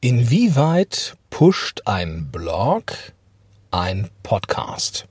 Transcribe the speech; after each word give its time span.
Inwieweit 0.00 1.16
pusht 1.28 1.82
ein 1.84 2.28
Blog 2.30 2.92
ein 3.72 4.08
Podcast? 4.22 5.06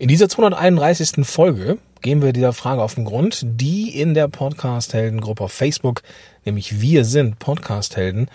In 0.00 0.08
dieser 0.08 0.28
231. 0.28 1.24
Folge 1.24 1.78
gehen 2.00 2.20
wir 2.20 2.32
dieser 2.32 2.52
Frage 2.52 2.82
auf 2.82 2.96
den 2.96 3.04
Grund, 3.04 3.42
die 3.44 4.00
in 4.00 4.14
der 4.14 4.26
Podcast-Helden-Gruppe 4.26 5.44
auf 5.44 5.52
Facebook, 5.52 6.02
nämlich 6.44 6.80
wir 6.80 7.04
sind 7.04 7.38
Podcast-Helden. 7.38 8.28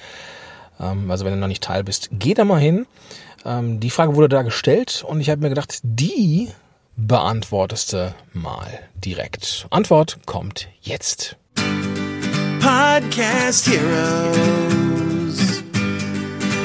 Ähm, 0.80 1.12
also 1.12 1.26
wenn 1.26 1.34
du 1.34 1.40
noch 1.40 1.50
nicht 1.50 1.64
Teil 1.64 1.84
bist, 1.84 2.08
geh 2.14 2.34
da 2.34 2.46
mal 2.46 2.62
hin. 2.62 2.88
Ähm, 3.44 3.82
die 3.82 3.90
Frage 3.90 4.16
wurde 4.16 4.30
da 4.30 4.44
gestellt 4.44 5.04
und 5.06 5.20
ich 5.20 5.30
habe 5.30 5.42
mir 5.42 5.50
gedacht, 5.50 5.80
die 5.84 6.48
beantwortest 6.96 7.92
du 7.92 8.16
mal 8.32 8.80
direkt. 8.96 9.68
Antwort 9.72 10.20
kommt 10.26 10.70
jetzt. 10.82 11.36
Podcast 12.62 13.68
Heroes. 13.68 14.85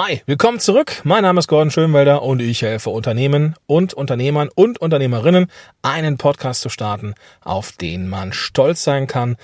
Hi, 0.00 0.22
willkommen 0.26 0.60
zurück. 0.60 1.00
Mein 1.02 1.22
Name 1.22 1.40
ist 1.40 1.48
Gordon 1.48 1.72
Schönwelder 1.72 2.22
und 2.22 2.38
ich 2.38 2.62
helfe 2.62 2.90
Unternehmen 2.90 3.56
und 3.66 3.94
Unternehmern 3.94 4.48
und 4.54 4.78
Unternehmerinnen, 4.78 5.50
einen 5.82 6.18
Podcast 6.18 6.60
zu 6.60 6.68
starten, 6.68 7.14
auf 7.40 7.72
den 7.72 8.08
man 8.08 8.32
stolz 8.32 8.84
sein 8.84 9.08
kann 9.08 9.36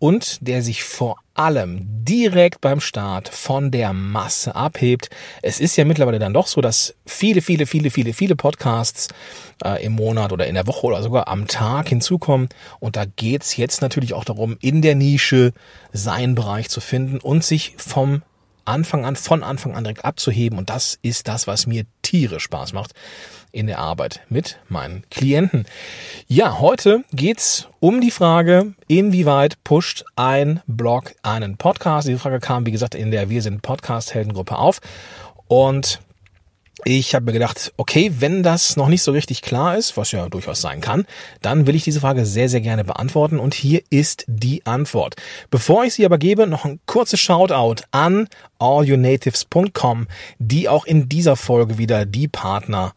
und 0.00 0.38
der 0.40 0.62
sich 0.62 0.82
vor 0.82 1.18
allem 1.34 1.86
direkt 2.04 2.60
beim 2.60 2.80
Start 2.80 3.28
von 3.28 3.70
der 3.70 3.92
Masse 3.92 4.56
abhebt. 4.56 5.10
Es 5.42 5.60
ist 5.60 5.76
ja 5.76 5.84
mittlerweile 5.84 6.18
dann 6.18 6.34
doch 6.34 6.48
so, 6.48 6.60
dass 6.60 6.96
viele, 7.06 7.40
viele, 7.40 7.64
viele, 7.64 7.92
viele, 7.92 8.14
viele 8.14 8.34
Podcasts 8.34 9.06
äh, 9.64 9.84
im 9.84 9.92
Monat 9.92 10.32
oder 10.32 10.48
in 10.48 10.56
der 10.56 10.66
Woche 10.66 10.88
oder 10.88 11.04
sogar 11.04 11.28
am 11.28 11.46
Tag 11.46 11.88
hinzukommen. 11.90 12.48
Und 12.80 12.96
da 12.96 13.04
geht's 13.04 13.56
jetzt 13.56 13.80
natürlich 13.80 14.12
auch 14.12 14.24
darum, 14.24 14.56
in 14.60 14.82
der 14.82 14.96
Nische 14.96 15.52
seinen 15.92 16.34
Bereich 16.34 16.68
zu 16.68 16.80
finden 16.80 17.18
und 17.18 17.44
sich 17.44 17.74
vom 17.76 18.22
Anfang 18.64 19.04
an, 19.04 19.16
von 19.16 19.42
Anfang 19.42 19.74
an 19.74 19.84
direkt 19.84 20.04
abzuheben. 20.04 20.58
Und 20.58 20.70
das 20.70 20.98
ist 21.02 21.28
das, 21.28 21.46
was 21.46 21.66
mir 21.66 21.84
tierisch 22.02 22.44
Spaß 22.44 22.72
macht 22.72 22.92
in 23.52 23.66
der 23.66 23.78
Arbeit 23.78 24.20
mit 24.28 24.58
meinen 24.68 25.04
Klienten. 25.10 25.64
Ja, 26.26 26.58
heute 26.58 27.04
geht's 27.12 27.68
um 27.80 28.00
die 28.00 28.10
Frage, 28.10 28.74
inwieweit 28.88 29.62
pusht 29.62 30.04
ein 30.16 30.60
Blog 30.66 31.14
einen 31.22 31.56
Podcast. 31.56 32.08
Diese 32.08 32.18
Frage 32.18 32.40
kam, 32.40 32.66
wie 32.66 32.72
gesagt, 32.72 32.94
in 32.94 33.10
der 33.10 33.30
Wir 33.30 33.42
sind 33.42 33.62
Podcast-Heldengruppe 33.62 34.58
auf. 34.58 34.80
Und 35.46 36.00
ich 36.84 37.14
habe 37.14 37.26
mir 37.26 37.32
gedacht, 37.32 37.72
okay, 37.76 38.12
wenn 38.18 38.42
das 38.42 38.76
noch 38.76 38.88
nicht 38.88 39.02
so 39.02 39.12
richtig 39.12 39.42
klar 39.42 39.76
ist, 39.76 39.96
was 39.96 40.12
ja 40.12 40.28
durchaus 40.28 40.60
sein 40.60 40.80
kann, 40.80 41.06
dann 41.40 41.66
will 41.66 41.74
ich 41.74 41.84
diese 41.84 42.00
Frage 42.00 42.26
sehr, 42.26 42.48
sehr 42.48 42.60
gerne 42.60 42.84
beantworten 42.84 43.38
und 43.38 43.54
hier 43.54 43.82
ist 43.90 44.24
die 44.26 44.64
Antwort. 44.66 45.16
Bevor 45.50 45.84
ich 45.84 45.94
sie 45.94 46.04
aber 46.04 46.18
gebe, 46.18 46.46
noch 46.46 46.64
ein 46.64 46.80
kurzes 46.86 47.20
Shoutout 47.20 47.84
an 47.90 48.28
allyournatives.com, 48.58 50.08
die 50.38 50.68
auch 50.68 50.84
in 50.84 51.08
dieser 51.08 51.36
Folge 51.36 51.78
wieder 51.78 52.06
die 52.06 52.28
Partner 52.28 52.94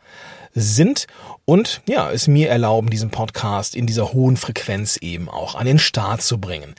sind 0.53 1.07
und 1.45 1.81
ja, 1.87 2.11
es 2.11 2.27
mir 2.27 2.49
erlauben, 2.49 2.89
diesen 2.89 3.11
Podcast 3.11 3.75
in 3.75 3.85
dieser 3.85 4.11
hohen 4.11 4.37
Frequenz 4.37 4.97
eben 4.97 5.29
auch 5.29 5.55
an 5.55 5.65
den 5.65 5.79
Start 5.79 6.21
zu 6.21 6.39
bringen. 6.39 6.75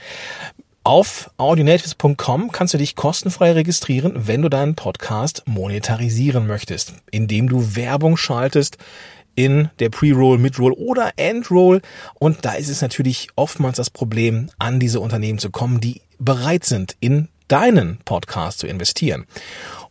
Auf 0.89 1.31
audionatives.com 1.37 2.51
kannst 2.51 2.73
du 2.73 2.79
dich 2.79 2.97
kostenfrei 2.97 3.53
registrieren, 3.53 4.27
wenn 4.27 4.41
du 4.41 4.49
deinen 4.49 4.75
Podcast 4.75 5.43
monetarisieren 5.45 6.47
möchtest, 6.47 6.95
indem 7.11 7.47
du 7.47 7.77
Werbung 7.77 8.17
schaltest 8.17 8.79
in 9.35 9.69
der 9.81 9.91
Pre-Roll, 9.91 10.39
Mid-Roll 10.39 10.73
oder 10.73 11.13
End-Roll. 11.17 11.83
Und 12.15 12.47
da 12.47 12.55
ist 12.55 12.71
es 12.71 12.81
natürlich 12.81 13.29
oftmals 13.37 13.77
das 13.77 13.91
Problem, 13.91 14.49
an 14.59 14.81
diese 14.81 15.01
Unternehmen 15.01 15.39
zu 15.39 15.51
kommen, 15.51 15.79
die 15.79 16.01
bereit 16.19 16.65
sind, 16.65 16.97
in 17.01 17.29
deinen 17.49 17.99
Podcast 18.07 18.61
zu 18.61 18.67
investieren. 18.67 19.27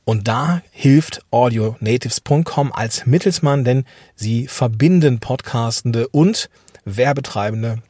Und 0.04 0.28
da 0.28 0.64
hilft 0.72 1.22
audionatives.com 1.30 2.74
als 2.74 3.06
Mittelsmann, 3.06 3.64
denn 3.64 3.86
sie 4.16 4.48
verbinden 4.48 5.20
Podcastende 5.20 6.08
und 6.08 6.50
Werbetreibende 6.86 7.84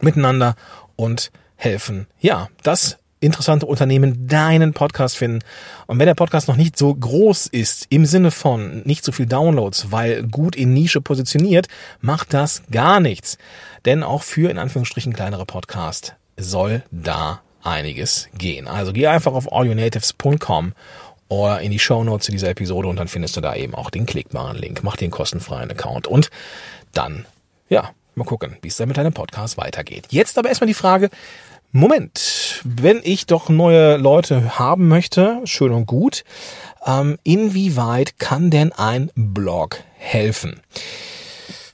miteinander 0.00 0.56
und 0.96 1.30
helfen, 1.64 2.06
ja, 2.20 2.48
das 2.62 2.98
interessante 3.24 3.66
Unternehmen 3.66 4.26
deinen 4.28 4.74
Podcast 4.74 5.16
finden. 5.16 5.40
Und 5.86 5.98
wenn 5.98 6.06
der 6.06 6.14
Podcast 6.14 6.46
noch 6.46 6.56
nicht 6.56 6.76
so 6.76 6.94
groß 6.94 7.46
ist, 7.46 7.86
im 7.88 8.04
Sinne 8.04 8.30
von 8.30 8.82
nicht 8.84 9.04
so 9.04 9.12
viel 9.12 9.26
Downloads, 9.26 9.90
weil 9.90 10.22
gut 10.24 10.54
in 10.54 10.74
Nische 10.74 11.00
positioniert, 11.00 11.68
macht 12.00 12.34
das 12.34 12.62
gar 12.70 13.00
nichts. 13.00 13.38
Denn 13.86 14.02
auch 14.02 14.22
für 14.22 14.50
in 14.50 14.58
Anführungsstrichen 14.58 15.14
kleinere 15.14 15.46
Podcast 15.46 16.16
soll 16.36 16.82
da 16.90 17.40
einiges 17.62 18.28
gehen. 18.36 18.68
Also 18.68 18.92
geh 18.92 19.06
einfach 19.06 19.32
auf 19.32 19.50
audionatives.com 19.50 20.74
oder 21.28 21.60
in 21.60 21.70
die 21.70 21.78
Show 21.78 22.04
Notes 22.04 22.26
zu 22.26 22.32
dieser 22.32 22.50
Episode 22.50 22.88
und 22.88 22.96
dann 22.96 23.08
findest 23.08 23.36
du 23.36 23.40
da 23.40 23.54
eben 23.54 23.74
auch 23.74 23.88
den 23.88 24.04
klickbaren 24.04 24.58
Link. 24.58 24.82
Mach 24.82 24.96
den 24.96 25.10
kostenfreien 25.10 25.70
Account 25.70 26.06
und 26.06 26.30
dann, 26.92 27.24
ja, 27.70 27.90
mal 28.14 28.24
gucken, 28.24 28.58
wie 28.60 28.68
es 28.68 28.76
dann 28.76 28.88
mit 28.88 28.98
deinem 28.98 29.14
Podcast 29.14 29.56
weitergeht. 29.56 30.06
Jetzt 30.10 30.38
aber 30.38 30.50
erstmal 30.50 30.68
die 30.68 30.74
Frage, 30.74 31.10
Moment, 31.76 32.60
wenn 32.62 33.00
ich 33.02 33.26
doch 33.26 33.48
neue 33.48 33.96
Leute 33.96 34.60
haben 34.60 34.86
möchte, 34.86 35.40
schön 35.42 35.72
und 35.72 35.86
gut, 35.86 36.22
ähm, 36.86 37.18
inwieweit 37.24 38.20
kann 38.20 38.48
denn 38.52 38.72
ein 38.72 39.10
Blog 39.16 39.78
helfen? 39.96 40.60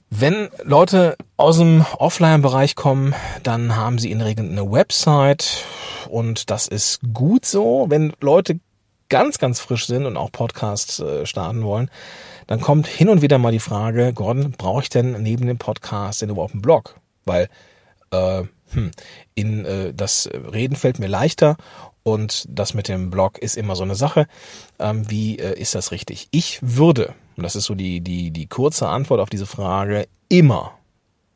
Wenn 0.08 0.48
Leute 0.64 1.18
aus 1.36 1.58
dem 1.58 1.84
Offline-Bereich 1.98 2.76
kommen, 2.76 3.14
dann 3.42 3.76
haben 3.76 3.98
sie 3.98 4.10
in 4.10 4.20
der 4.20 4.28
Regel 4.28 4.48
eine 4.48 4.72
Website 4.72 5.66
und 6.08 6.48
das 6.48 6.66
ist 6.66 7.00
gut 7.12 7.44
so. 7.44 7.84
Wenn 7.90 8.14
Leute 8.22 8.58
ganz, 9.10 9.36
ganz 9.36 9.60
frisch 9.60 9.86
sind 9.86 10.06
und 10.06 10.16
auch 10.16 10.32
Podcasts 10.32 11.00
äh, 11.00 11.26
starten 11.26 11.62
wollen, 11.62 11.90
dann 12.46 12.62
kommt 12.62 12.86
hin 12.86 13.10
und 13.10 13.20
wieder 13.20 13.36
mal 13.36 13.52
die 13.52 13.60
Frage, 13.60 14.14
Gordon, 14.14 14.52
brauche 14.52 14.80
ich 14.80 14.88
denn 14.88 15.20
neben 15.22 15.46
dem 15.46 15.58
Podcast 15.58 16.22
denn 16.22 16.30
überhaupt 16.30 16.54
einen 16.54 16.62
Blog? 16.62 16.98
Weil 17.26 17.50
äh, 18.12 18.44
hm, 18.72 18.90
in 19.34 19.64
äh, 19.64 19.94
das 19.94 20.28
Reden 20.32 20.76
fällt 20.76 20.98
mir 20.98 21.08
leichter 21.08 21.56
und 22.02 22.46
das 22.48 22.74
mit 22.74 22.88
dem 22.88 23.10
Blog 23.10 23.38
ist 23.38 23.56
immer 23.56 23.76
so 23.76 23.82
eine 23.82 23.94
Sache. 23.94 24.26
Ähm, 24.78 25.08
wie 25.10 25.38
äh, 25.38 25.58
ist 25.58 25.74
das 25.74 25.92
richtig? 25.92 26.28
Ich 26.30 26.58
würde, 26.62 27.14
und 27.36 27.42
das 27.42 27.56
ist 27.56 27.64
so 27.64 27.74
die, 27.74 28.00
die, 28.00 28.30
die 28.30 28.46
kurze 28.46 28.88
Antwort 28.88 29.20
auf 29.20 29.30
diese 29.30 29.46
Frage, 29.46 30.08
immer, 30.28 30.72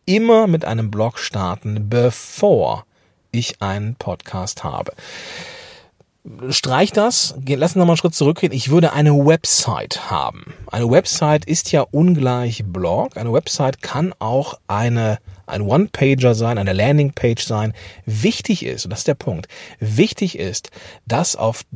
immer 0.06 0.47
mit 0.47 0.65
einem 0.65 0.91
Blog 0.91 1.19
starten, 1.19 1.89
bevor 1.89 2.87
ich 3.31 3.61
einen 3.61 3.97
Podcast 3.97 4.65
habe. 4.65 4.93
Streich 6.49 6.91
das, 6.91 7.35
lassen 7.47 7.79
wir 7.79 7.85
mal 7.85 7.93
einen 7.93 7.97
Schritt 7.99 8.15
zurückgehen. 8.15 8.53
Ich 8.53 8.71
würde 8.71 8.95
eine 8.95 9.12
Website 9.12 10.11
haben. 10.11 10.55
Eine 10.73 10.91
Website 10.91 11.45
ist 11.45 11.71
ja 11.71 11.83
ungleich 11.83 12.65
Blog. 12.65 13.19
Eine 13.19 13.31
Website 13.31 13.83
kann 13.83 14.15
auch 14.21 14.59
eine, 14.67 15.19
ein 15.47 15.61
One-Pager 15.61 16.35
sein, 16.35 16.57
eine 16.57 16.73
Landing-Page 16.73 17.45
sein. 17.45 17.75
Wichtig 18.07 18.65
ist, 18.65 18.87
und 18.87 18.91
das 18.91 19.01
ist 19.01 19.09
der 19.09 19.15
Punkt, 19.15 19.49
wichtig 19.81 20.39
ist, 20.39 20.71
dass 21.07 21.37
auf, 21.37 21.67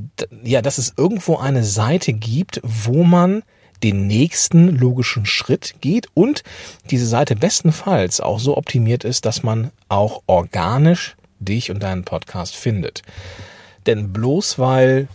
ja, 0.42 0.62
dass 0.62 0.78
es 0.78 0.94
irgendwo 0.97 1.36
eine 1.36 1.62
Seite 1.62 2.15
gibt, 2.15 2.62
wo 2.65 3.04
man 3.04 3.42
den 3.82 4.06
nächsten 4.06 4.69
logischen 4.69 5.26
Schritt 5.26 5.75
geht 5.82 6.09
und 6.15 6.42
diese 6.91 7.06
Seite 7.06 7.36
bestenfalls 7.36 8.22
auch 8.22 8.41
so 8.41 8.56
optimiert 8.56 9.04
ist, 9.04 9.26
dass 9.26 9.42
man 9.42 9.72
auch 9.91 10.22
organisch 10.26 11.16
dich 11.38 11.70
und 11.70 11.82
deinen 11.82 12.04
Podcast 12.04 12.56
findet. 12.56 13.03
Denn 13.88 14.12
bloß 14.12 14.59
weil 14.59 15.09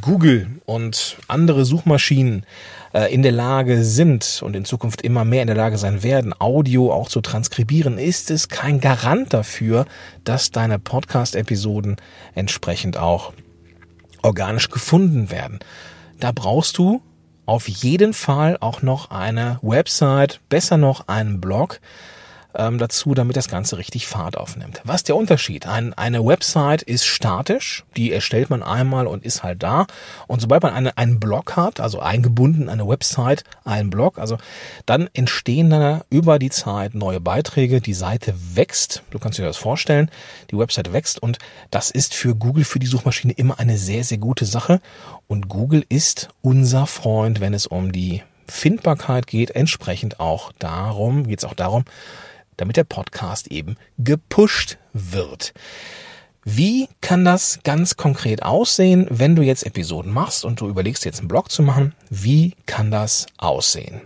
Google 0.00 0.46
und 0.64 1.16
andere 1.26 1.64
Suchmaschinen 1.64 2.46
äh, 2.94 3.12
in 3.12 3.22
der 3.22 3.32
Lage 3.32 3.82
sind 3.82 4.40
und 4.44 4.54
in 4.54 4.64
Zukunft 4.64 5.02
immer 5.02 5.24
mehr 5.24 5.42
in 5.42 5.48
der 5.48 5.56
Lage 5.56 5.76
sein 5.76 6.04
werden, 6.04 6.32
Audio 6.38 6.92
auch 6.92 7.08
zu 7.08 7.20
transkribieren, 7.20 7.98
ist 7.98 8.30
es 8.30 8.48
kein 8.48 8.80
Garant 8.80 9.34
dafür, 9.34 9.86
dass 10.22 10.52
deine 10.52 10.78
Podcast-Episoden 10.78 11.96
entsprechend 12.36 12.96
auch 12.96 13.32
organisch 14.22 14.70
gefunden 14.70 15.32
werden. 15.32 15.58
Da 16.20 16.30
brauchst 16.30 16.78
du 16.78 17.02
auf 17.44 17.68
jeden 17.68 18.14
Fall 18.14 18.56
auch 18.60 18.82
noch 18.82 19.10
eine 19.10 19.58
Website, 19.62 20.38
besser 20.48 20.76
noch 20.76 21.08
einen 21.08 21.40
Blog, 21.40 21.80
ähm, 22.54 22.78
dazu, 22.78 23.14
damit 23.14 23.36
das 23.36 23.48
Ganze 23.48 23.78
richtig 23.78 24.06
Fahrt 24.06 24.36
aufnimmt. 24.36 24.80
Was 24.84 24.96
ist 24.96 25.08
der 25.08 25.16
Unterschied? 25.16 25.66
Ein, 25.66 25.94
eine 25.94 26.24
Website 26.24 26.82
ist 26.82 27.06
statisch, 27.06 27.84
die 27.96 28.12
erstellt 28.12 28.50
man 28.50 28.62
einmal 28.62 29.06
und 29.06 29.24
ist 29.24 29.42
halt 29.42 29.62
da. 29.62 29.86
Und 30.26 30.40
sobald 30.40 30.62
man 30.62 30.74
eine, 30.74 30.96
einen 30.96 31.20
Blog 31.20 31.56
hat, 31.56 31.80
also 31.80 32.00
eingebunden 32.00 32.68
eine 32.68 32.86
Website, 32.86 33.44
einen 33.64 33.90
Blog, 33.90 34.18
also 34.18 34.38
dann 34.86 35.08
entstehen 35.14 35.70
dann 35.70 36.02
über 36.10 36.38
die 36.38 36.50
Zeit 36.50 36.94
neue 36.94 37.20
Beiträge, 37.20 37.80
die 37.80 37.94
Seite 37.94 38.34
wächst, 38.54 39.02
du 39.10 39.18
kannst 39.18 39.38
dir 39.38 39.44
das 39.44 39.56
vorstellen, 39.56 40.10
die 40.50 40.58
Website 40.58 40.92
wächst 40.92 41.22
und 41.22 41.38
das 41.70 41.90
ist 41.90 42.14
für 42.14 42.34
Google, 42.34 42.64
für 42.64 42.78
die 42.78 42.86
Suchmaschine 42.86 43.32
immer 43.32 43.58
eine 43.58 43.78
sehr, 43.78 44.04
sehr 44.04 44.18
gute 44.18 44.44
Sache. 44.44 44.80
Und 45.26 45.48
Google 45.48 45.84
ist 45.88 46.28
unser 46.42 46.86
Freund, 46.86 47.40
wenn 47.40 47.54
es 47.54 47.66
um 47.66 47.92
die 47.92 48.22
Findbarkeit 48.46 49.26
geht, 49.26 49.52
entsprechend 49.52 50.20
auch 50.20 50.52
darum, 50.58 51.26
geht 51.26 51.38
es 51.38 51.44
auch 51.44 51.54
darum, 51.54 51.84
damit 52.62 52.76
der 52.76 52.84
Podcast 52.84 53.48
eben 53.48 53.76
gepusht 53.98 54.78
wird. 54.92 55.52
Wie 56.44 56.88
kann 57.00 57.24
das 57.24 57.58
ganz 57.64 57.96
konkret 57.96 58.44
aussehen, 58.44 59.06
wenn 59.10 59.34
du 59.34 59.42
jetzt 59.42 59.66
Episoden 59.66 60.12
machst 60.12 60.44
und 60.44 60.60
du 60.60 60.68
überlegst 60.68 61.04
jetzt 61.04 61.18
einen 61.18 61.28
Blog 61.28 61.50
zu 61.50 61.62
machen? 61.62 61.92
Wie 62.08 62.54
kann 62.66 62.92
das 62.92 63.26
aussehen? 63.36 64.02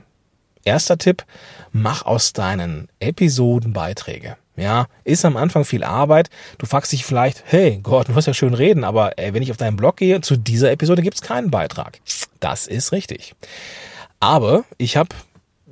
Erster 0.65 0.97
Tipp, 0.97 1.25
mach 1.71 2.07
aus 2.07 2.33
deinen 2.33 2.89
Episoden 2.99 3.75
Beiträge. 3.75 4.39
Ja, 4.57 4.87
ist 5.05 5.27
am 5.27 5.37
Anfang 5.37 5.67
viel 5.67 5.85
Arbeit. 5.85 6.31
Du 6.57 6.65
fragst 6.65 6.93
dich 6.93 7.05
vielleicht, 7.05 7.45
hey 7.47 7.79
Gott, 7.83 8.09
du 8.09 8.15
hast 8.15 8.25
ja 8.25 8.33
schön 8.33 8.55
reden, 8.55 8.85
aber 8.85 9.19
ey, 9.19 9.35
wenn 9.35 9.43
ich 9.43 9.51
auf 9.51 9.59
deinen 9.59 9.77
Blog 9.77 9.99
gehe, 9.99 10.23
zu 10.23 10.37
dieser 10.37 10.71
Episode 10.73 11.03
gibt's 11.03 11.21
keinen 11.21 11.51
Beitrag. 11.51 12.01
Das 12.41 12.67
ist 12.67 12.93
richtig. 12.93 13.35
Aber 14.19 14.65
ich 14.79 14.97
habe 14.97 15.15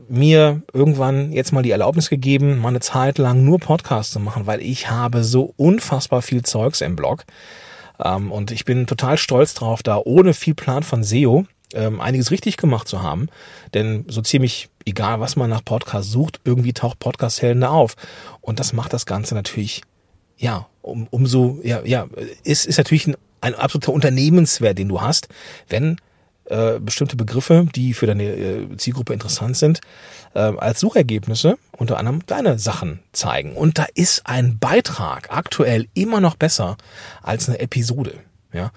mir 0.09 0.63
irgendwann 0.73 1.33
jetzt 1.33 1.53
mal 1.53 1.63
die 1.63 1.71
Erlaubnis 1.71 2.11
gegeben, 2.11 2.59
mal 2.59 2.69
eine 2.69 2.81
Zeit 2.81 3.19
lang 3.19 3.45
nur 3.45 3.59
Podcasts 3.59 4.13
zu 4.13 4.21
machen, 4.21 4.47
weil 4.47 4.61
ich 4.61 4.91
habe 4.91 5.25
so 5.25 5.55
unfassbar 5.57 6.23
viel 6.23 6.43
Zeugs 6.43 6.81
im 6.81 6.97
Blog. 6.97 7.25
Ähm, 8.03 8.33
und 8.33 8.51
ich 8.51 8.65
bin 8.65 8.87
total 8.87 9.19
stolz 9.19 9.55
drauf, 9.55 9.83
da 9.83 10.01
ohne 10.05 10.35
viel 10.35 10.55
Plan 10.55 10.83
von 10.83 11.05
SEO 11.05 11.47
ähm, 11.75 12.01
einiges 12.01 12.31
richtig 12.31 12.57
gemacht 12.57 12.89
zu 12.89 13.03
haben. 13.03 13.29
Denn 13.75 14.05
so 14.09 14.23
ziemlich 14.23 14.69
egal, 14.85 15.21
was 15.21 15.37
man 15.37 15.51
nach 15.51 15.65
Podcast 15.65 16.11
sucht, 16.11 16.41
irgendwie 16.45 16.73
taucht 16.73 16.99
Podcast-Helden 16.99 17.63
da 17.63 17.69
auf. 17.71 17.97
Und 18.41 18.61
das 18.61 18.73
macht 18.73 18.93
das 18.93 19.07
Ganze 19.07 19.35
natürlich, 19.35 19.83
ja, 20.37 20.67
um, 20.83 21.07
umso, 21.11 21.61
ja, 21.63 21.83
ja, 21.85 22.07
ist, 22.45 22.67
ist 22.67 22.79
natürlich 22.79 23.07
ein, 23.07 23.17
ein 23.41 23.55
absoluter 23.55 23.93
Unternehmenswert, 23.93 24.79
den 24.79 24.89
du 24.89 25.01
hast, 25.01 25.29
wenn 25.69 25.97
äh, 26.47 26.79
bestimmte 26.79 27.17
Begriffe, 27.17 27.67
die 27.75 27.95
für 27.95 28.07
deine 28.07 28.25
äh, 28.25 28.77
Zielgruppe 28.77 29.13
interessant 29.13 29.57
sind, 29.57 29.81
äh, 30.35 30.41
als 30.41 30.81
Suchergebnisse 30.81 31.59
unter 31.73 31.99
anderem 31.99 32.21
deine 32.27 32.59
Sachen 32.59 33.01
zeigen. 33.13 33.57
Und 33.57 33.79
da 33.79 33.87
ist 33.95 34.27
ein 34.27 34.59
Beitrag 34.59 35.29
aktuell 35.31 35.87
immer 35.95 36.21
noch 36.21 36.37
besser 36.37 36.77
als 37.23 37.49
eine 37.49 37.61
Episode. 37.61 38.21
Ja, 38.53 38.71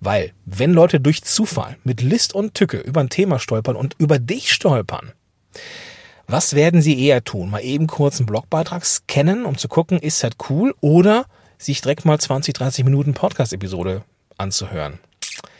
weil 0.00 0.32
wenn 0.44 0.72
Leute 0.72 1.00
durch 1.00 1.22
Zufall 1.22 1.76
mit 1.84 2.02
List 2.02 2.34
und 2.34 2.54
Tücke 2.54 2.78
über 2.78 3.00
ein 3.00 3.08
Thema 3.08 3.38
stolpern 3.38 3.76
und 3.76 3.94
über 3.98 4.18
dich 4.18 4.52
stolpern, 4.52 5.12
was 6.26 6.54
werden 6.54 6.82
sie 6.82 6.98
eher 7.00 7.24
tun? 7.24 7.50
Mal 7.50 7.60
eben 7.60 7.86
kurz 7.86 8.18
einen 8.18 8.26
Blogbeitrag 8.26 8.84
scannen, 8.84 9.44
um 9.44 9.58
zu 9.58 9.68
gucken, 9.68 9.98
ist 9.98 10.24
das 10.24 10.32
cool? 10.48 10.74
Oder 10.80 11.26
sich 11.58 11.80
direkt 11.80 12.04
mal 12.04 12.18
20, 12.18 12.54
30 12.54 12.84
Minuten 12.84 13.14
Podcast-Episode 13.14 14.02
anzuhören? 14.38 14.98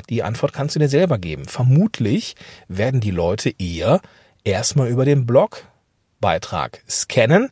Die 0.08 0.22
Antwort 0.22 0.52
kannst 0.52 0.74
du 0.74 0.80
dir 0.80 0.88
selber 0.88 1.18
geben. 1.18 1.44
Vermutlich 1.44 2.36
werden 2.68 3.00
die 3.00 3.10
Leute 3.10 3.54
eher 3.58 4.00
erstmal 4.44 4.88
über 4.88 5.04
den 5.04 5.26
Blogbeitrag 5.26 6.82
scannen 6.88 7.50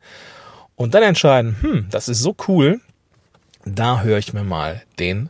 und 0.76 0.94
dann 0.94 1.02
entscheiden, 1.02 1.56
hm, 1.61 1.87
das 1.91 2.08
ist 2.08 2.20
so 2.20 2.35
cool, 2.49 2.81
da 3.64 4.02
höre 4.02 4.19
ich 4.19 4.32
mir 4.32 4.44
mal 4.44 4.82
den 4.99 5.29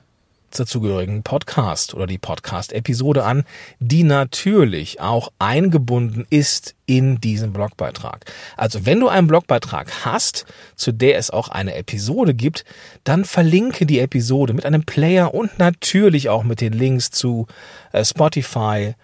dazugehörigen 0.58 1.22
Podcast 1.22 1.94
oder 1.94 2.06
die 2.06 2.18
Podcast-Episode 2.18 3.24
an, 3.24 3.44
die 3.78 4.02
natürlich 4.02 5.00
auch 5.00 5.30
eingebunden 5.38 6.26
ist 6.30 6.74
in 6.86 7.20
diesen 7.20 7.52
Blogbeitrag. 7.52 8.24
Also 8.56 8.84
wenn 8.86 9.00
du 9.00 9.08
einen 9.08 9.28
Blogbeitrag 9.28 10.04
hast, 10.04 10.46
zu 10.74 10.92
der 10.92 11.18
es 11.18 11.30
auch 11.30 11.48
eine 11.48 11.74
Episode 11.74 12.34
gibt, 12.34 12.64
dann 13.04 13.24
verlinke 13.24 13.86
die 13.86 14.00
Episode 14.00 14.52
mit 14.52 14.66
einem 14.66 14.84
Player 14.84 15.32
und 15.32 15.58
natürlich 15.58 16.28
auch 16.28 16.42
mit 16.42 16.60
den 16.60 16.72
Links 16.72 17.10
zu 17.10 17.46
äh, 17.92 18.04
Spotify, 18.04 18.94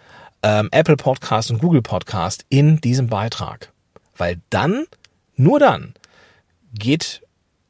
ähm, 0.43 0.69
Apple 0.73 0.97
Podcast 0.97 1.51
und 1.51 1.61
Google 1.61 1.83
Podcast 1.83 2.45
in 2.49 2.81
diesem 2.81 3.09
Beitrag. 3.09 3.73
Weil 4.17 4.41
dann, 4.51 4.87
nur 5.37 5.61
dann, 5.61 5.95
geht 6.73 7.23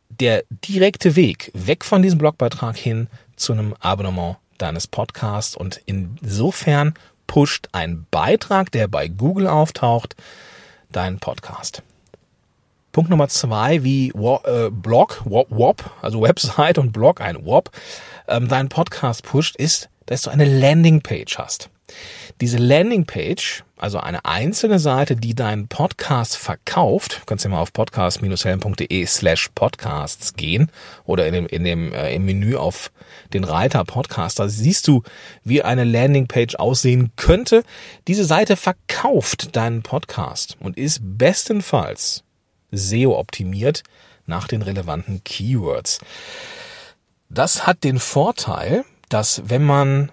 der 0.09 0.45
direkte 0.51 1.17
Weg 1.17 1.51
weg 1.55 1.85
von 1.85 2.03
diesem 2.03 2.19
Blogbeitrag 2.19 2.77
hin 2.77 3.09
zu 3.37 3.53
einem 3.53 3.75
Abonnement 3.81 4.37
deines 4.59 4.87
Podcasts 4.87 5.55
und 5.57 5.81
insofern 5.87 6.95
pusht 7.27 7.69
ein 7.73 8.07
Beitrag, 8.11 8.73
der 8.73 8.89
bei 8.89 9.09
Google 9.09 9.47
auftaucht, 9.47 10.17
deinen 10.91 11.19
Podcast. 11.19 11.83
Punkt 12.93 13.11
Nummer 13.11 13.29
zwei, 13.29 13.85
wie 13.85 14.09
äh, 14.09 14.71
Blog, 14.71 15.21
WOP, 15.27 15.91
also 16.01 16.23
Website 16.23 16.79
und 16.79 16.93
Blog, 16.93 17.21
ein 17.21 17.45
WOP, 17.45 17.71
ähm, 18.27 18.49
deinen 18.49 18.71
Podcast 18.71 19.23
pusht, 19.23 19.57
ist, 19.57 19.91
dass 20.07 20.23
du 20.23 20.31
eine 20.31 20.47
Landingpage 20.47 21.37
hast. 21.37 21.69
Diese 22.41 22.57
Landingpage, 22.57 23.65
also 23.77 23.99
eine 23.99 24.25
einzelne 24.25 24.79
Seite, 24.79 25.17
die 25.17 25.35
deinen 25.35 25.69
Podcast 25.69 26.37
verkauft, 26.37 27.23
kannst 27.27 27.45
du 27.45 27.51
mal 27.51 27.61
auf 27.61 27.75
podcast-helm.de 27.75 29.07
slash 29.07 29.51
podcasts 29.55 30.35
gehen 30.35 30.71
oder 31.05 31.27
in 31.27 31.35
dem, 31.35 31.47
in 31.47 31.65
dem 31.65 31.93
äh, 31.93 32.15
im 32.15 32.25
Menü 32.25 32.57
auf 32.57 32.91
den 33.35 33.45
Reiter 33.45 33.85
Podcast, 33.85 34.39
da 34.39 34.49
siehst 34.49 34.89
du, 34.89 35.03
wie 35.45 35.63
eine 35.63 35.85
Landingpage 35.85 36.55
aussehen 36.57 37.13
könnte. 37.17 37.65
Diese 38.09 38.25
Seite 38.25 38.57
verkauft 38.57 39.55
deinen 39.57 39.83
Podcast 39.83 40.57
und 40.59 40.79
ist 40.79 41.01
bestenfalls 41.03 42.25
SEO 42.73 43.19
optimiert 43.19 43.83
nach 44.25 44.49
den 44.49 44.63
relevanten 44.63 45.23
Keywords. 45.23 46.01
Das 47.29 47.67
hat 47.67 47.85
den 47.85 47.99
Vorteil, 47.99 48.85
dass 49.09 49.43
wenn 49.47 49.65
man 49.65 50.11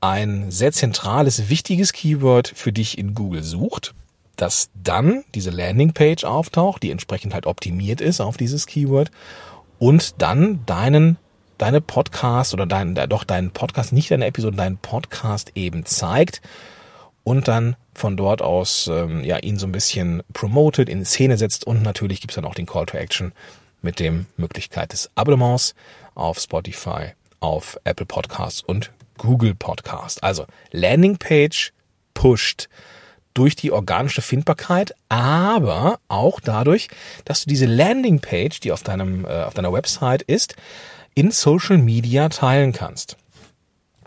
ein 0.00 0.50
sehr 0.50 0.72
zentrales, 0.72 1.48
wichtiges 1.48 1.92
Keyword 1.92 2.52
für 2.54 2.72
dich 2.72 2.98
in 2.98 3.14
Google 3.14 3.42
sucht, 3.42 3.94
dass 4.36 4.70
dann 4.74 5.24
diese 5.34 5.50
Landingpage 5.50 6.24
auftaucht, 6.24 6.82
die 6.82 6.90
entsprechend 6.90 7.34
halt 7.34 7.46
optimiert 7.46 8.00
ist 8.00 8.20
auf 8.20 8.36
dieses 8.36 8.66
Keyword 8.66 9.10
und 9.78 10.20
dann 10.22 10.64
deinen 10.66 11.18
deine 11.58 11.80
Podcast 11.80 12.54
oder 12.54 12.66
dein, 12.66 12.94
doch 12.94 13.24
deinen 13.24 13.50
Podcast, 13.50 13.92
nicht 13.92 14.10
deine 14.12 14.26
Episode, 14.26 14.56
deinen 14.56 14.78
Podcast 14.78 15.52
eben 15.56 15.84
zeigt 15.84 16.40
und 17.24 17.48
dann 17.48 17.76
von 17.94 18.16
dort 18.16 18.42
aus 18.42 18.88
ähm, 18.90 19.24
ja 19.24 19.38
ihn 19.38 19.58
so 19.58 19.66
ein 19.66 19.72
bisschen 19.72 20.22
promotet, 20.32 20.88
in 20.88 21.04
Szene 21.04 21.36
setzt 21.36 21.66
und 21.66 21.82
natürlich 21.82 22.20
gibt's 22.20 22.36
dann 22.36 22.44
auch 22.44 22.54
den 22.54 22.66
Call 22.66 22.86
to 22.86 22.96
Action 22.96 23.32
mit 23.82 23.98
dem 23.98 24.26
Möglichkeit 24.36 24.92
des 24.92 25.10
Abonnements 25.16 25.74
auf 26.14 26.38
Spotify, 26.38 27.12
auf 27.40 27.78
Apple 27.84 28.06
Podcasts 28.06 28.60
und 28.60 28.92
Google 29.18 29.54
Podcast. 29.54 30.24
Also 30.24 30.46
Landingpage 30.72 31.72
pusht 32.14 32.68
durch 33.34 33.54
die 33.54 33.70
organische 33.70 34.22
Findbarkeit, 34.22 34.94
aber 35.08 36.00
auch 36.08 36.40
dadurch, 36.40 36.88
dass 37.24 37.44
du 37.44 37.50
diese 37.50 37.66
Landingpage, 37.66 38.60
die 38.60 38.72
auf 38.72 38.82
deinem 38.82 39.24
äh, 39.24 39.42
auf 39.44 39.54
deiner 39.54 39.72
Website 39.72 40.22
ist, 40.22 40.56
in 41.14 41.30
Social 41.30 41.78
Media 41.78 42.28
teilen 42.30 42.72
kannst. 42.72 43.16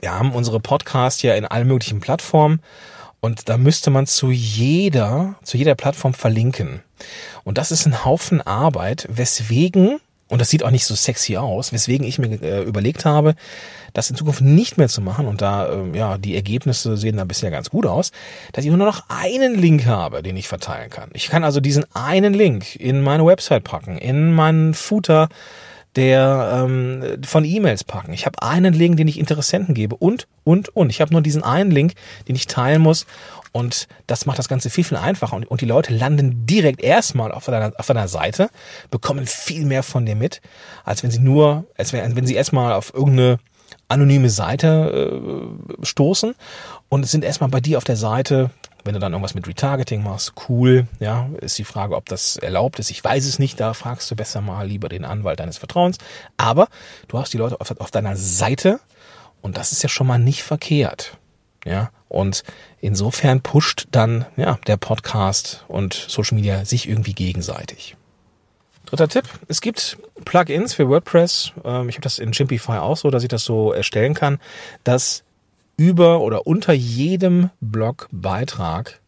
Wir 0.01 0.11
haben 0.11 0.33
unsere 0.33 0.59
Podcasts 0.59 1.21
ja 1.21 1.35
in 1.35 1.45
allen 1.45 1.67
möglichen 1.67 2.01
Plattformen 2.01 2.61
und 3.19 3.47
da 3.47 3.57
müsste 3.57 3.91
man 3.91 4.07
zu 4.07 4.31
jeder 4.31 5.35
zu 5.43 5.57
jeder 5.57 5.75
Plattform 5.75 6.13
verlinken. 6.13 6.81
Und 7.43 7.57
das 7.57 7.71
ist 7.71 7.85
ein 7.85 8.03
Haufen 8.03 8.41
Arbeit, 8.41 9.07
weswegen 9.09 9.99
und 10.31 10.39
das 10.39 10.49
sieht 10.49 10.63
auch 10.63 10.71
nicht 10.71 10.85
so 10.85 10.95
sexy 10.95 11.37
aus, 11.37 11.73
weswegen 11.73 12.07
ich 12.07 12.17
mir 12.17 12.41
äh, 12.41 12.63
überlegt 12.63 13.05
habe, 13.05 13.35
das 13.93 14.09
in 14.09 14.15
Zukunft 14.15 14.41
nicht 14.41 14.77
mehr 14.77 14.87
zu 14.87 15.01
machen 15.01 15.27
und 15.27 15.41
da, 15.41 15.67
äh, 15.67 15.97
ja, 15.97 16.17
die 16.17 16.35
Ergebnisse 16.35 16.95
sehen 16.95 17.17
da 17.17 17.25
bisher 17.25 17.51
ganz 17.51 17.69
gut 17.69 17.85
aus, 17.85 18.11
dass 18.53 18.63
ich 18.63 18.71
nur 18.71 18.77
noch 18.77 19.03
einen 19.09 19.55
Link 19.55 19.85
habe, 19.85 20.23
den 20.23 20.37
ich 20.37 20.47
verteilen 20.47 20.89
kann. 20.89 21.09
Ich 21.13 21.27
kann 21.27 21.43
also 21.43 21.59
diesen 21.59 21.85
einen 21.93 22.33
Link 22.33 22.75
in 22.77 23.01
meine 23.01 23.25
Website 23.25 23.65
packen, 23.65 23.97
in 23.97 24.31
meinen 24.31 24.73
Footer 24.73 25.27
der 25.97 26.63
ähm, 26.63 27.21
von 27.25 27.43
E-Mails 27.43 27.83
packen. 27.83 28.13
Ich 28.13 28.25
habe 28.25 28.41
einen 28.41 28.73
Link, 28.73 28.95
den 28.95 29.09
ich 29.09 29.19
Interessenten 29.19 29.75
gebe 29.75 29.97
und, 29.97 30.27
und, 30.45 30.73
und. 30.73 30.89
Ich 30.89 31.01
habe 31.01 31.11
nur 31.11 31.21
diesen 31.21 31.43
einen 31.43 31.69
Link, 31.69 31.95
den 32.29 32.35
ich 32.37 32.47
teilen 32.47 32.81
muss 32.81 33.05
und 33.51 33.87
das 34.07 34.25
macht 34.25 34.39
das 34.39 34.47
Ganze 34.47 34.69
viel, 34.69 34.83
viel 34.83 34.97
einfacher. 34.97 35.35
Und, 35.35 35.45
und 35.45 35.61
die 35.61 35.65
Leute 35.65 35.93
landen 35.93 36.45
direkt 36.45 36.81
erstmal 36.81 37.31
auf 37.31 37.45
deiner, 37.45 37.73
auf 37.77 37.87
deiner 37.87 38.07
Seite, 38.07 38.49
bekommen 38.89 39.25
viel 39.27 39.65
mehr 39.65 39.83
von 39.83 40.05
dir 40.05 40.15
mit, 40.15 40.41
als 40.83 41.03
wenn 41.03 41.11
sie 41.11 41.19
nur, 41.19 41.65
als 41.77 41.91
wenn, 41.91 42.15
wenn 42.15 42.25
sie 42.25 42.35
erstmal 42.35 42.73
auf 42.73 42.93
irgendeine 42.93 43.39
anonyme 43.87 44.29
Seite 44.29 45.19
äh, 45.81 45.85
stoßen 45.85 46.35
und 46.89 47.07
sind 47.07 47.25
erstmal 47.25 47.49
bei 47.49 47.59
dir 47.59 47.77
auf 47.77 47.83
der 47.83 47.97
Seite. 47.97 48.51
Wenn 48.83 48.95
du 48.95 48.99
dann 48.99 49.11
irgendwas 49.11 49.35
mit 49.35 49.47
Retargeting 49.47 50.01
machst, 50.01 50.33
cool, 50.49 50.87
ja, 50.99 51.29
ist 51.39 51.55
die 51.59 51.63
Frage, 51.65 51.95
ob 51.95 52.07
das 52.07 52.37
erlaubt 52.37 52.79
ist. 52.79 52.89
Ich 52.89 53.03
weiß 53.03 53.27
es 53.27 53.37
nicht, 53.37 53.59
da 53.59 53.75
fragst 53.75 54.09
du 54.09 54.15
besser 54.15 54.41
mal 54.41 54.67
lieber 54.67 54.89
den 54.89 55.05
Anwalt 55.05 55.39
deines 55.39 55.59
Vertrauens. 55.59 55.99
Aber 56.37 56.67
du 57.07 57.19
hast 57.19 57.31
die 57.31 57.37
Leute 57.37 57.61
auf, 57.61 57.79
auf 57.79 57.91
deiner 57.91 58.15
Seite 58.15 58.79
und 59.41 59.57
das 59.57 59.71
ist 59.71 59.83
ja 59.83 59.89
schon 59.89 60.07
mal 60.07 60.17
nicht 60.17 60.41
verkehrt. 60.41 61.17
Ja, 61.63 61.91
und 62.11 62.43
insofern 62.81 63.39
pusht 63.39 63.87
dann 63.91 64.25
ja 64.35 64.59
der 64.67 64.75
Podcast 64.75 65.63
und 65.69 65.93
Social 65.93 66.35
Media 66.35 66.65
sich 66.65 66.89
irgendwie 66.89 67.13
gegenseitig. 67.13 67.95
Dritter 68.85 69.07
Tipp, 69.07 69.25
es 69.47 69.61
gibt 69.61 69.97
Plugins 70.25 70.73
für 70.73 70.89
WordPress. 70.89 71.53
Ähm, 71.63 71.87
ich 71.87 71.95
habe 71.95 72.03
das 72.03 72.19
in 72.19 72.33
Chimpify 72.33 72.79
auch 72.79 72.97
so, 72.97 73.11
dass 73.11 73.23
ich 73.23 73.29
das 73.29 73.45
so 73.45 73.71
erstellen 73.71 74.13
kann, 74.13 74.39
dass 74.83 75.23
über 75.77 76.19
oder 76.19 76.45
unter 76.45 76.73
jedem 76.73 77.49
Blogbeitrag 77.61 78.99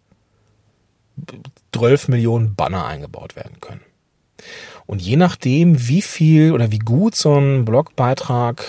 12 1.73 2.07
Millionen 2.07 2.55
Banner 2.55 2.85
eingebaut 2.85 3.35
werden 3.35 3.59
können. 3.59 3.81
Und 4.85 5.01
je 5.01 5.17
nachdem, 5.17 5.89
wie 5.89 6.01
viel 6.01 6.53
oder 6.53 6.71
wie 6.71 6.79
gut 6.79 7.15
so 7.15 7.35
ein 7.35 7.65
Blogbeitrag 7.65 8.63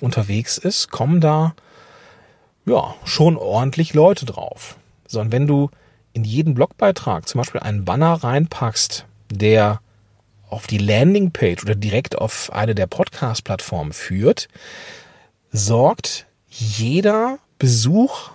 unterwegs 0.00 0.58
ist, 0.58 0.90
kommen 0.90 1.20
da 1.20 1.54
ja 2.68 2.94
schon 3.04 3.36
ordentlich 3.36 3.94
Leute 3.94 4.26
drauf. 4.26 4.76
So, 5.06 5.20
und 5.20 5.32
wenn 5.32 5.46
du 5.46 5.70
in 6.12 6.24
jeden 6.24 6.54
Blogbeitrag 6.54 7.28
zum 7.28 7.38
Beispiel 7.38 7.60
einen 7.60 7.84
Banner 7.84 8.12
reinpackst, 8.12 9.04
der 9.30 9.80
auf 10.50 10.66
die 10.66 10.78
Landingpage 10.78 11.62
oder 11.62 11.74
direkt 11.74 12.16
auf 12.16 12.52
eine 12.52 12.74
der 12.74 12.86
Podcast-Plattformen 12.86 13.92
führt, 13.92 14.48
sorgt 15.52 16.26
jeder 16.48 17.38
Besuch 17.58 18.30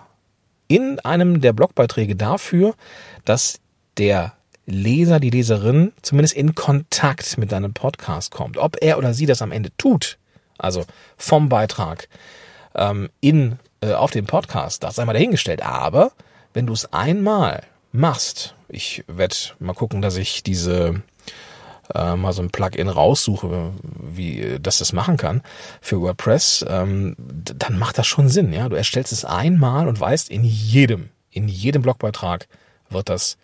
in 0.68 1.00
einem 1.00 1.42
der 1.42 1.54
Blogbeiträge 1.54 2.16
dafür, 2.16 2.76
dass 3.26 3.60
der 3.98 4.34
Leser, 4.66 5.20
die 5.20 5.30
Leserin 5.30 5.92
zumindest 6.02 6.36
in 6.36 6.56
Kontakt 6.56 7.38
mit 7.38 7.52
deinem 7.52 7.74
Podcast 7.74 8.32
kommt. 8.32 8.58
Ob 8.58 8.78
er 8.82 8.98
oder 8.98 9.14
sie 9.14 9.26
das 9.26 9.42
am 9.42 9.52
Ende 9.52 9.72
tut, 9.78 10.18
also 10.58 10.86
vom 11.18 11.50
Beitrag 11.50 12.08
ähm, 12.76 13.10
in, 13.22 13.60
äh, 13.82 13.94
auf 13.94 14.12
dem 14.12 14.26
Podcast, 14.26 14.84
das 14.84 14.96
sei 14.96 15.06
mal 15.06 15.14
dahingestellt. 15.14 15.62
Aber 15.62 16.12
wenn 16.54 16.68
du 16.68 16.74
es 16.74 16.92
einmal 16.94 17.64
machst, 17.92 18.56
ich 18.68 19.04
werde 19.08 19.36
mal 19.60 19.74
gucken, 19.74 20.02
dass 20.02 20.18
ich 20.18 20.44
diese 20.44 21.02
äh, 21.94 22.16
mal 22.16 22.34
so 22.34 22.42
ein 22.42 22.50
Plugin 22.50 22.90
raussuche, 22.90 23.72
wie 23.82 24.58
das 24.62 24.80
das 24.80 24.94
machen 24.94 25.18
kann 25.18 25.42
für 25.82 26.02
WordPress, 26.02 26.66
ähm, 26.68 27.16
dann 27.18 27.78
macht 27.78 27.98
das 27.98 28.08
schon 28.08 28.30
Sinn. 28.30 28.54
Ja, 28.54 28.70
du 28.70 28.76
erstellst 28.76 29.12
es 29.12 29.26
einmal 29.26 29.88
und 29.88 30.00
weißt, 30.00 30.30
in 30.30 30.44
jedem, 30.44 31.10
in 31.30 31.48
jedem 31.48 31.82
Blogbeitrag 31.82 32.48
wird 32.90 33.10
das 33.10 33.38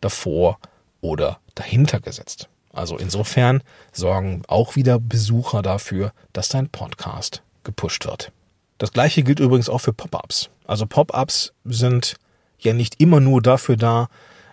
davor 0.00 0.58
oder 1.00 1.38
dahinter 1.54 2.00
gesetzt. 2.00 2.48
Also 2.72 2.96
insofern 2.96 3.62
sorgen 3.92 4.42
auch 4.48 4.74
wieder 4.74 4.98
Besucher 4.98 5.62
dafür, 5.62 6.12
dass 6.32 6.48
dein 6.48 6.68
Podcast 6.68 7.42
gepusht 7.62 8.06
wird. 8.06 8.32
Das 8.78 8.92
gleiche 8.92 9.22
gilt 9.22 9.40
übrigens 9.40 9.68
auch 9.68 9.78
für 9.78 9.92
Pop-ups. 9.92 10.50
Also 10.66 10.86
Pop-ups 10.86 11.52
sind 11.64 12.16
ja 12.58 12.72
nicht 12.72 13.00
immer 13.00 13.20
nur 13.20 13.42
dafür 13.42 13.76
da, 13.76 14.08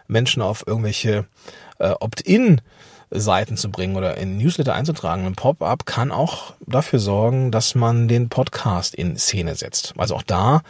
Menschen 0.08 0.42
auf 0.42 0.66
irgendwelche 0.68 1.26
äh, 1.80 1.92
Opt-in 2.00 2.62
Seiten 3.12 3.58
zu 3.58 3.70
bringen 3.70 3.98
oder 3.98 4.18
in 4.18 4.38
Newsletter 4.38 4.74
einzutragen. 4.74 5.26
Ein 5.26 5.36
Pop-up 5.36 5.86
kann 5.86 6.12
auch 6.12 6.54
dafür 6.66 7.00
sorgen, 7.00 7.52
dass 7.52 7.76
man 7.76 8.08
den 8.08 8.30
Podcast 8.30 8.96
in 8.96 9.18
Szene 9.18 9.56
setzt. 9.56 9.94
Also 9.98 10.16
auch 10.16 10.24
da 10.24 10.62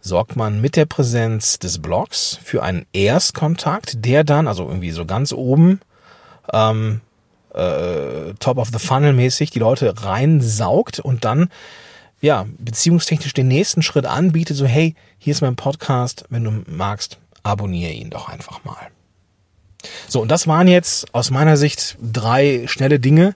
sorgt 0.00 0.36
man 0.36 0.60
mit 0.60 0.76
der 0.76 0.86
Präsenz 0.86 1.58
des 1.58 1.80
Blogs 1.82 2.38
für 2.42 2.62
einen 2.62 2.86
Erstkontakt, 2.92 4.04
der 4.04 4.24
dann, 4.24 4.46
also 4.46 4.66
irgendwie 4.66 4.92
so 4.92 5.04
ganz 5.04 5.32
oben, 5.32 5.80
ähm, 6.52 7.00
äh, 7.54 8.34
Top 8.38 8.58
of 8.58 8.68
the 8.72 8.78
Funnel 8.78 9.12
mäßig, 9.12 9.50
die 9.50 9.58
Leute 9.58 9.92
reinsaugt 10.04 11.00
und 11.00 11.24
dann 11.24 11.48
ja, 12.20 12.46
beziehungstechnisch 12.58 13.32
den 13.32 13.48
nächsten 13.48 13.82
Schritt 13.82 14.06
anbietet, 14.06 14.56
so 14.56 14.66
hey, 14.66 14.94
hier 15.18 15.32
ist 15.32 15.40
mein 15.40 15.56
Podcast, 15.56 16.24
wenn 16.28 16.44
du 16.44 16.62
magst, 16.66 17.18
abonniere 17.42 17.92
ihn 17.92 18.10
doch 18.10 18.28
einfach 18.28 18.64
mal. 18.64 18.90
So, 20.08 20.20
und 20.20 20.28
das 20.28 20.46
waren 20.46 20.68
jetzt 20.68 21.14
aus 21.14 21.30
meiner 21.30 21.56
Sicht 21.56 21.96
drei 22.02 22.66
schnelle 22.66 23.00
Dinge, 23.00 23.34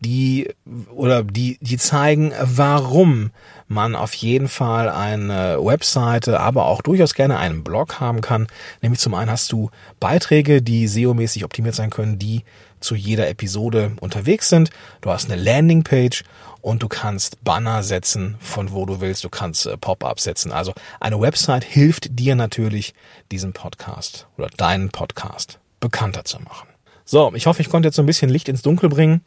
die 0.00 0.50
oder 0.94 1.22
die, 1.24 1.56
die 1.62 1.78
zeigen, 1.78 2.32
warum 2.42 3.30
man 3.66 3.94
auf 3.94 4.12
jeden 4.14 4.48
Fall 4.48 4.90
eine 4.90 5.58
Webseite, 5.58 6.38
aber 6.40 6.66
auch 6.66 6.82
durchaus 6.82 7.14
gerne 7.14 7.38
einen 7.38 7.64
Blog 7.64 7.98
haben 7.98 8.20
kann. 8.20 8.46
Nämlich 8.82 9.00
zum 9.00 9.14
einen 9.14 9.30
hast 9.30 9.50
du 9.52 9.70
Beiträge, 9.98 10.60
die 10.60 10.86
SEO-mäßig 10.86 11.44
optimiert 11.44 11.74
sein 11.74 11.90
können, 11.90 12.18
die 12.18 12.44
zu 12.80 12.94
jeder 12.94 13.28
Episode 13.28 13.92
unterwegs 14.00 14.48
sind. 14.48 14.70
Du 15.00 15.10
hast 15.10 15.30
eine 15.30 15.40
Landingpage 15.40 16.24
und 16.60 16.82
du 16.82 16.88
kannst 16.88 17.42
Banner 17.44 17.82
setzen, 17.82 18.36
von 18.40 18.72
wo 18.72 18.86
du 18.86 19.00
willst. 19.00 19.24
Du 19.24 19.28
kannst 19.28 19.66
äh, 19.66 19.76
Pop-ups 19.76 20.24
setzen. 20.24 20.52
Also 20.52 20.72
eine 21.00 21.20
Website 21.20 21.64
hilft 21.64 22.18
dir 22.18 22.34
natürlich, 22.34 22.94
diesen 23.30 23.52
Podcast 23.52 24.26
oder 24.36 24.48
deinen 24.56 24.90
Podcast 24.90 25.58
bekannter 25.80 26.24
zu 26.24 26.40
machen. 26.40 26.68
So, 27.04 27.32
ich 27.34 27.46
hoffe, 27.46 27.62
ich 27.62 27.70
konnte 27.70 27.86
jetzt 27.86 27.94
so 27.94 28.02
ein 28.02 28.06
bisschen 28.06 28.30
Licht 28.30 28.48
ins 28.48 28.62
Dunkel 28.62 28.88
bringen 28.88 29.22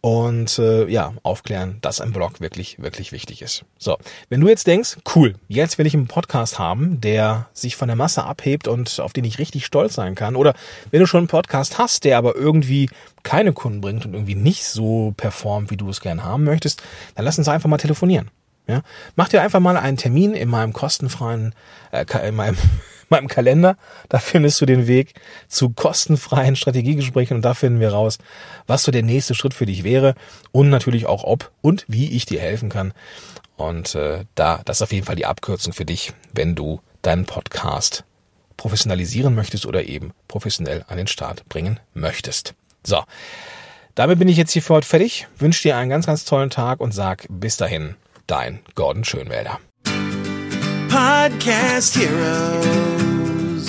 und 0.00 0.58
äh, 0.58 0.86
ja, 0.88 1.12
aufklären, 1.22 1.78
dass 1.82 2.00
ein 2.00 2.12
Blog 2.12 2.40
wirklich, 2.40 2.80
wirklich 2.80 3.12
wichtig 3.12 3.42
ist. 3.42 3.64
So, 3.78 3.98
wenn 4.28 4.40
du 4.40 4.48
jetzt 4.48 4.66
denkst, 4.66 4.98
cool, 5.14 5.34
jetzt 5.48 5.78
will 5.78 5.86
ich 5.86 5.94
einen 5.94 6.06
Podcast 6.06 6.58
haben, 6.58 7.00
der 7.00 7.48
sich 7.52 7.76
von 7.76 7.88
der 7.88 7.96
Masse 7.96 8.24
abhebt 8.24 8.66
und 8.66 9.00
auf 9.00 9.12
den 9.12 9.24
ich 9.24 9.38
richtig 9.38 9.66
stolz 9.66 9.94
sein 9.94 10.14
kann, 10.14 10.36
oder 10.36 10.54
wenn 10.90 11.00
du 11.00 11.06
schon 11.06 11.18
einen 11.18 11.28
Podcast 11.28 11.78
hast, 11.78 12.04
der 12.04 12.18
aber 12.18 12.34
irgendwie 12.34 12.88
keine 13.22 13.52
Kunden 13.52 13.80
bringt 13.80 14.06
und 14.06 14.14
irgendwie 14.14 14.34
nicht 14.34 14.64
so 14.64 15.12
performt, 15.16 15.70
wie 15.70 15.76
du 15.76 15.88
es 15.90 16.00
gerne 16.00 16.24
haben 16.24 16.44
möchtest, 16.44 16.82
dann 17.14 17.24
lass 17.24 17.38
uns 17.38 17.48
einfach 17.48 17.68
mal 17.68 17.76
telefonieren. 17.76 18.30
Ja? 18.70 18.82
Mach 19.16 19.28
dir 19.28 19.42
einfach 19.42 19.60
mal 19.60 19.76
einen 19.76 19.96
Termin 19.96 20.34
in 20.34 20.48
meinem 20.48 20.72
kostenfreien, 20.72 21.54
äh, 21.92 22.04
in 22.26 22.34
meinem 22.34 22.56
meinem 23.10 23.28
Kalender. 23.28 23.76
Da 24.08 24.18
findest 24.18 24.60
du 24.60 24.66
den 24.66 24.86
Weg 24.86 25.14
zu 25.48 25.70
kostenfreien 25.70 26.56
Strategiegesprächen 26.56 27.36
und 27.36 27.42
da 27.42 27.54
finden 27.54 27.80
wir 27.80 27.92
raus, 27.92 28.18
was 28.66 28.84
so 28.84 28.92
der 28.92 29.02
nächste 29.02 29.34
Schritt 29.34 29.52
für 29.52 29.66
dich 29.66 29.84
wäre 29.84 30.14
und 30.52 30.70
natürlich 30.70 31.06
auch 31.06 31.24
ob 31.24 31.50
und 31.60 31.84
wie 31.88 32.10
ich 32.16 32.24
dir 32.24 32.40
helfen 32.40 32.68
kann. 32.68 32.92
Und 33.56 33.94
äh, 33.94 34.24
da, 34.36 34.62
das 34.64 34.78
ist 34.78 34.82
auf 34.82 34.92
jeden 34.92 35.04
Fall 35.04 35.16
die 35.16 35.26
Abkürzung 35.26 35.72
für 35.72 35.84
dich, 35.84 36.12
wenn 36.32 36.54
du 36.54 36.80
deinen 37.02 37.26
Podcast 37.26 38.04
professionalisieren 38.56 39.34
möchtest 39.34 39.66
oder 39.66 39.84
eben 39.84 40.12
professionell 40.28 40.84
an 40.86 40.96
den 40.96 41.06
Start 41.06 41.48
bringen 41.48 41.80
möchtest. 41.94 42.54
So, 42.84 43.02
damit 43.94 44.18
bin 44.18 44.28
ich 44.28 44.36
jetzt 44.36 44.52
hier 44.52 44.62
für 44.62 44.74
heute 44.74 44.86
fertig. 44.86 45.28
Wünsche 45.38 45.62
dir 45.62 45.76
einen 45.76 45.90
ganz, 45.90 46.06
ganz 46.06 46.24
tollen 46.24 46.50
Tag 46.50 46.80
und 46.80 46.92
sag 46.92 47.26
bis 47.28 47.56
dahin, 47.56 47.96
dein 48.30 48.60
Gordon 48.74 49.04
Schönwälder. 49.04 49.58
Podcast 50.88 51.96
Heroes. 51.96 53.66